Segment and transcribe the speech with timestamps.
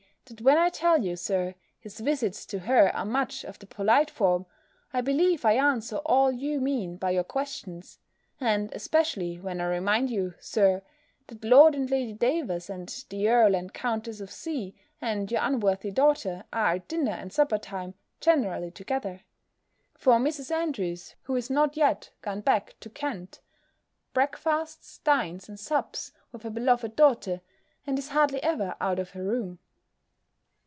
[0.25, 4.09] that when I tell you, Sir, his visits to her are much of the polite
[4.09, 4.45] form,
[4.93, 7.99] I believe I answer all you mean by your questions;
[8.39, 10.83] and especially when I remind you, Sir,
[11.27, 14.73] that Lord and Lady Davers, and the Earl and Countess of C.
[15.01, 19.23] and your unworthy daughter, are at dinner and supper time generally together;
[19.97, 20.49] for Mrs.
[20.49, 23.41] Andrews, who is not yet gone back to Kent,
[24.13, 27.41] breakfasts, dines, and sups with her beloved daughter,
[27.85, 29.59] and is hardly ever out of her room.